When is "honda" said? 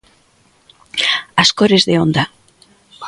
1.99-2.23